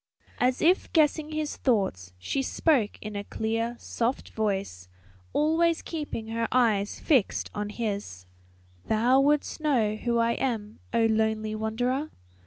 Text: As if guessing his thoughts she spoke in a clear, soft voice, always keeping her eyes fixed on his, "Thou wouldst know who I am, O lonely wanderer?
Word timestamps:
As 0.39 0.63
if 0.63 0.91
guessing 0.93 1.31
his 1.31 1.57
thoughts 1.57 2.11
she 2.17 2.41
spoke 2.41 2.97
in 3.03 3.15
a 3.15 3.23
clear, 3.23 3.75
soft 3.77 4.29
voice, 4.31 4.89
always 5.31 5.83
keeping 5.83 6.29
her 6.29 6.47
eyes 6.51 6.99
fixed 6.99 7.51
on 7.53 7.69
his, 7.69 8.25
"Thou 8.87 9.19
wouldst 9.19 9.61
know 9.61 9.97
who 9.97 10.17
I 10.17 10.31
am, 10.31 10.79
O 10.91 11.05
lonely 11.05 11.53
wanderer? 11.53 12.09